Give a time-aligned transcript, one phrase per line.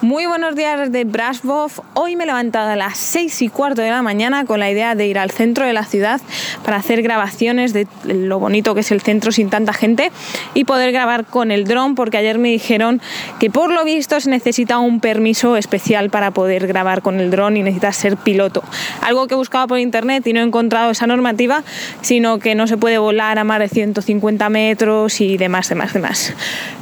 [0.00, 1.72] Muy buenos días desde Brasov.
[1.94, 4.94] Hoy me he levantado a las 6 y cuarto de la mañana con la idea
[4.94, 6.20] de ir al centro de la ciudad
[6.64, 10.12] para hacer grabaciones de lo bonito que es el centro sin tanta gente
[10.54, 13.02] y poder grabar con el dron porque ayer me dijeron
[13.40, 17.56] que por lo visto se necesita un permiso especial para poder grabar con el dron
[17.56, 18.62] y necesitas ser piloto.
[19.02, 21.64] Algo que he buscado por internet y no he encontrado esa normativa,
[22.02, 26.34] sino que no se puede volar a más de 150 metros y demás, demás, demás.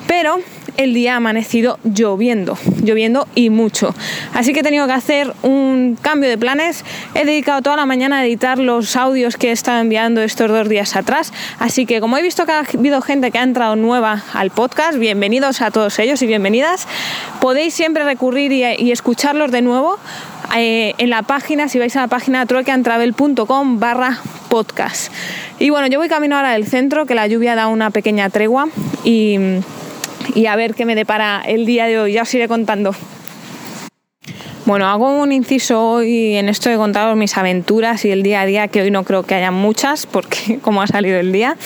[0.07, 0.39] Pero
[0.77, 3.95] el día ha amanecido lloviendo, lloviendo y mucho.
[4.35, 6.85] Así que he tenido que hacer un cambio de planes.
[7.15, 10.69] He dedicado toda la mañana a editar los audios que he estado enviando estos dos
[10.69, 11.33] días atrás.
[11.59, 14.99] Así que como he visto que ha habido gente que ha entrado nueva al podcast,
[14.99, 16.87] bienvenidos a todos ellos y bienvenidas.
[17.41, 19.99] Podéis siempre recurrir y, escucharlos de nuevo
[20.57, 25.13] eh, en la página, si vais a la página truequeantravel.com barra podcast.
[25.59, 28.69] Y bueno, yo voy camino ahora del centro, que la lluvia da una pequeña tregua
[29.05, 29.39] y
[30.37, 32.13] y a ver qué me depara el día de hoy.
[32.13, 32.95] Ya os iré contando.
[34.67, 38.47] Bueno, hago un inciso hoy en esto de contaros mis aventuras y el día a
[38.47, 41.57] día, que hoy no creo que haya muchas, porque como ha salido el día.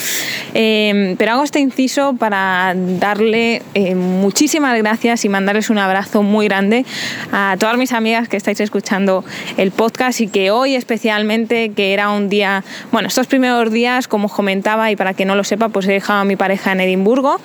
[0.53, 6.47] Em, pero hago este inciso para darle eh, muchísimas gracias y mandarles un abrazo muy
[6.47, 6.85] grande
[7.33, 9.25] a todas mis amigas que estáis escuchando
[9.57, 14.27] el podcast y que hoy especialmente, que era un día, bueno, estos primeros días, como
[14.27, 16.81] os comentaba, y para que no lo sepa, pues he dejado a mi pareja en
[16.81, 17.41] Edimburgo.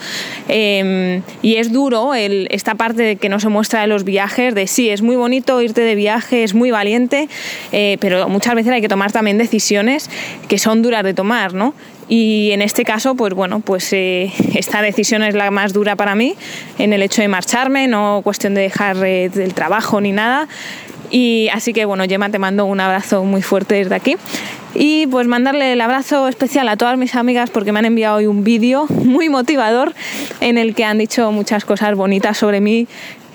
[0.50, 4.67] Em, y es duro esta parte de que no se muestra de los viajes, de
[4.67, 7.29] sí, es muy bonito irte de viaje, es muy valiente,
[7.71, 10.09] eh, pero muchas veces hay que tomar también decisiones
[10.47, 11.73] que son duras de tomar, ¿no?
[12.07, 16.13] Y en este caso, pues bueno, pues eh, esta decisión es la más dura para
[16.16, 16.35] mí,
[16.78, 20.47] en el hecho de marcharme, no cuestión de dejar eh, del trabajo ni nada.
[21.09, 24.17] Y así que bueno, Gemma, te mando un abrazo muy fuerte desde aquí.
[24.75, 28.28] Y pues mandarle el abrazo especial a todas mis amigas porque me han enviado hoy
[28.28, 29.94] un vídeo muy motivador
[30.41, 32.88] en el que han dicho muchas cosas bonitas sobre mí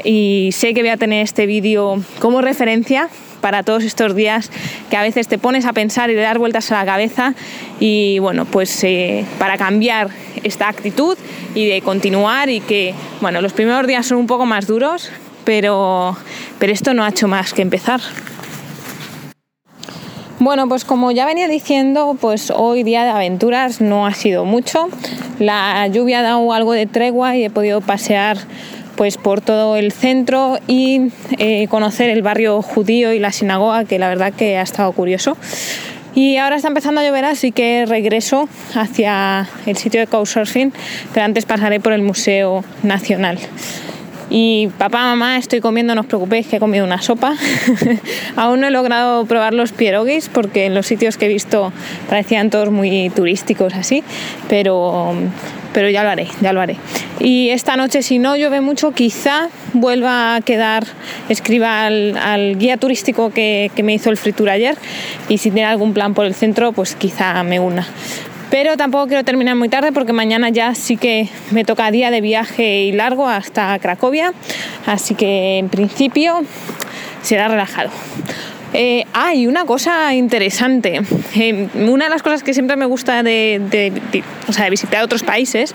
[0.04, 3.08] y sé que voy a tener este vídeo como referencia
[3.40, 4.50] para todos estos días
[4.90, 7.34] que a veces te pones a pensar y le das vueltas a la cabeza
[7.78, 10.10] y bueno, pues eh, para cambiar
[10.42, 11.16] esta actitud
[11.54, 15.10] y de continuar y que, bueno, los primeros días son un poco más duros,
[15.44, 16.16] pero,
[16.58, 18.00] pero esto no ha hecho más que empezar.
[20.40, 24.88] Bueno, pues como ya venía diciendo, pues hoy día de aventuras no ha sido mucho.
[25.38, 28.38] La lluvia ha dado algo de tregua y he podido pasear
[28.96, 33.98] pues por todo el centro y eh, conocer el barrio judío y la sinagoga, que
[33.98, 35.36] la verdad que ha estado curioso.
[36.14, 40.72] Y ahora está empezando a llover, así que regreso hacia el sitio de Couchsurfing,
[41.12, 43.38] pero antes pasaré por el Museo Nacional.
[44.30, 47.34] Y papá, mamá, estoy comiendo, no os preocupéis que he comido una sopa.
[48.36, 51.72] Aún no he logrado probar los pierogies porque en los sitios que he visto
[52.08, 54.04] parecían todos muy turísticos así,
[54.48, 55.14] pero
[55.72, 56.76] pero ya lo haré, ya lo haré.
[57.18, 60.84] Y esta noche, si no llueve mucho, quizá vuelva a quedar,
[61.28, 64.76] escriba al, guía turístico que, me hizo el fritura ayer
[65.28, 67.86] y si tiene algún plan por el centro, pues quizá me una.
[68.50, 72.20] Pero tampoco quiero terminar muy tarde porque mañana ya sí que me toca día de
[72.20, 74.32] viaje y largo hasta Cracovia,
[74.86, 76.42] así que en principio
[77.22, 77.90] será relajado.
[78.72, 81.00] Eh, ah, una cosa interesante.
[81.34, 83.92] Eh, una de las cosas que siempre me gusta de,
[84.70, 85.74] visitar otros países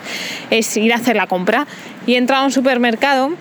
[0.50, 1.68] es ir a hacer la compra.
[2.08, 3.32] Y he entrado a un supermercado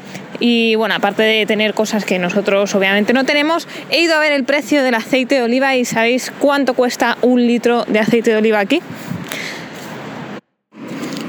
[0.40, 4.32] y bueno, aparte de tener cosas que nosotros obviamente no tenemos, he ido a ver
[4.32, 8.36] el precio del aceite de oliva y ¿sabéis cuánto cuesta un litro de aceite de
[8.36, 8.80] oliva aquí?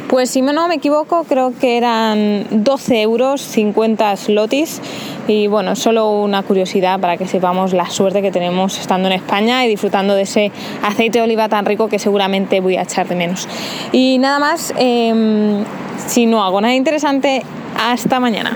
[0.08, 4.82] Pues si no me equivoco, creo que eran 12 euros 50 slotis.
[5.28, 9.66] Y bueno, solo una curiosidad para que sepamos la suerte que tenemos estando en España
[9.66, 10.52] y disfrutando de ese
[10.84, 13.48] aceite de oliva tan rico que seguramente voy a echar de menos.
[13.92, 15.66] Y nada más, em,
[16.08, 17.42] si no hago nada interesante,
[17.78, 18.56] hasta mañana.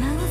[0.00, 0.27] 나와.